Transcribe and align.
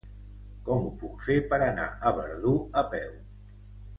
Com 0.69 0.85
ho 0.85 0.93
puc 1.01 1.19
fer 1.25 1.35
per 1.51 1.59
anar 1.67 1.85
a 1.91 2.13
Verdú 2.17 2.53
a 2.83 2.85
peu? 2.95 3.13